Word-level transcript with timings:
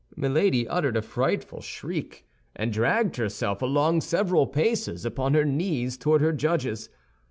Milady 0.15 0.67
uttered 0.67 0.97
a 0.97 1.01
frightful 1.03 1.61
shriek, 1.61 2.25
and 2.55 2.73
dragged 2.73 3.17
herself 3.17 3.61
along 3.61 4.01
several 4.01 4.47
paces 4.47 5.05
upon 5.05 5.35
her 5.35 5.45
knees 5.45 5.95
toward 5.95 6.21
her 6.21 6.33
judges. 6.33 6.89